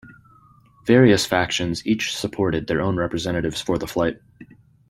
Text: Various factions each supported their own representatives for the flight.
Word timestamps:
Various 0.87 1.27
factions 1.27 1.85
each 1.85 2.17
supported 2.17 2.65
their 2.65 2.81
own 2.81 2.97
representatives 2.97 3.61
for 3.61 3.77
the 3.77 3.85
flight. 3.85 4.19